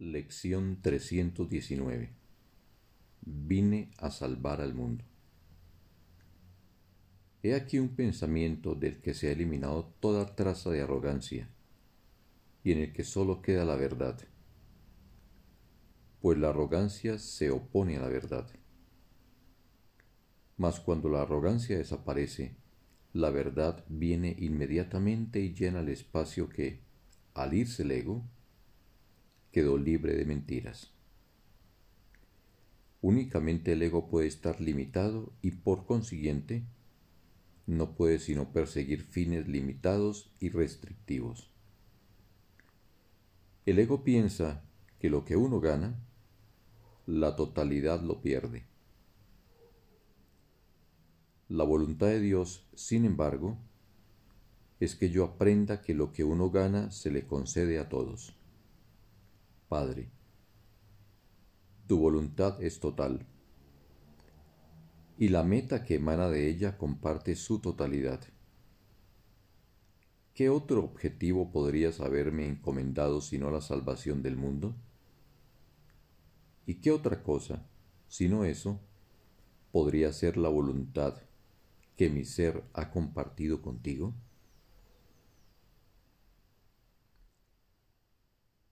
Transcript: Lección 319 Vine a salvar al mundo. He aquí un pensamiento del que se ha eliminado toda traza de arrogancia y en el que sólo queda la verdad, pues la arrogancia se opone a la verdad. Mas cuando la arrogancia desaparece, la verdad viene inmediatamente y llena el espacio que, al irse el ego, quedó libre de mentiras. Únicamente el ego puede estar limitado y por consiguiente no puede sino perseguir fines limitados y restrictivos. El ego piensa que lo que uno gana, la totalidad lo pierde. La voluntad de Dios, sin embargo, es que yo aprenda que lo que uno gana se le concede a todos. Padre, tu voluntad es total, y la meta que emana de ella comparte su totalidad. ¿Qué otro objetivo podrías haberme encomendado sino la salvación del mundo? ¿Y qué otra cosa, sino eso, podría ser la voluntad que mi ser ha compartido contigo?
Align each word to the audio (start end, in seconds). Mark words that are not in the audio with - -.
Lección 0.00 0.80
319 0.80 2.12
Vine 3.22 3.90
a 3.98 4.12
salvar 4.12 4.60
al 4.60 4.72
mundo. 4.72 5.04
He 7.42 7.52
aquí 7.52 7.80
un 7.80 7.88
pensamiento 7.96 8.76
del 8.76 9.00
que 9.00 9.12
se 9.12 9.26
ha 9.26 9.32
eliminado 9.32 9.92
toda 9.98 10.36
traza 10.36 10.70
de 10.70 10.82
arrogancia 10.82 11.48
y 12.62 12.70
en 12.70 12.78
el 12.78 12.92
que 12.92 13.02
sólo 13.02 13.42
queda 13.42 13.64
la 13.64 13.74
verdad, 13.74 14.20
pues 16.20 16.38
la 16.38 16.50
arrogancia 16.50 17.18
se 17.18 17.50
opone 17.50 17.96
a 17.96 18.00
la 18.02 18.08
verdad. 18.08 18.48
Mas 20.56 20.78
cuando 20.78 21.08
la 21.08 21.22
arrogancia 21.22 21.76
desaparece, 21.76 22.54
la 23.12 23.30
verdad 23.30 23.84
viene 23.88 24.36
inmediatamente 24.38 25.40
y 25.40 25.54
llena 25.54 25.80
el 25.80 25.88
espacio 25.88 26.48
que, 26.48 26.84
al 27.34 27.52
irse 27.52 27.82
el 27.82 27.90
ego, 27.90 28.24
quedó 29.52 29.78
libre 29.78 30.14
de 30.14 30.24
mentiras. 30.24 30.92
Únicamente 33.00 33.72
el 33.72 33.82
ego 33.82 34.08
puede 34.08 34.26
estar 34.26 34.60
limitado 34.60 35.32
y 35.40 35.52
por 35.52 35.86
consiguiente 35.86 36.64
no 37.66 37.94
puede 37.94 38.18
sino 38.18 38.52
perseguir 38.52 39.02
fines 39.02 39.46
limitados 39.46 40.32
y 40.40 40.48
restrictivos. 40.48 41.50
El 43.66 43.78
ego 43.78 44.02
piensa 44.02 44.64
que 44.98 45.10
lo 45.10 45.24
que 45.24 45.36
uno 45.36 45.60
gana, 45.60 45.94
la 47.06 47.36
totalidad 47.36 48.02
lo 48.02 48.20
pierde. 48.20 48.64
La 51.48 51.64
voluntad 51.64 52.06
de 52.08 52.20
Dios, 52.20 52.66
sin 52.74 53.04
embargo, 53.04 53.58
es 54.80 54.96
que 54.96 55.10
yo 55.10 55.24
aprenda 55.24 55.82
que 55.82 55.94
lo 55.94 56.12
que 56.12 56.24
uno 56.24 56.50
gana 56.50 56.90
se 56.90 57.10
le 57.10 57.26
concede 57.26 57.78
a 57.78 57.88
todos. 57.88 58.34
Padre, 59.68 60.08
tu 61.86 61.98
voluntad 61.98 62.62
es 62.62 62.80
total, 62.80 63.26
y 65.18 65.28
la 65.28 65.42
meta 65.42 65.84
que 65.84 65.96
emana 65.96 66.30
de 66.30 66.48
ella 66.48 66.78
comparte 66.78 67.36
su 67.36 67.58
totalidad. 67.58 68.20
¿Qué 70.32 70.48
otro 70.48 70.82
objetivo 70.82 71.52
podrías 71.52 72.00
haberme 72.00 72.48
encomendado 72.48 73.20
sino 73.20 73.50
la 73.50 73.60
salvación 73.60 74.22
del 74.22 74.38
mundo? 74.38 74.74
¿Y 76.64 76.76
qué 76.76 76.90
otra 76.90 77.22
cosa, 77.22 77.68
sino 78.06 78.46
eso, 78.46 78.80
podría 79.70 80.14
ser 80.14 80.38
la 80.38 80.48
voluntad 80.48 81.20
que 81.94 82.08
mi 82.08 82.24
ser 82.24 82.64
ha 82.72 82.90
compartido 82.90 83.60
contigo? 83.60 84.14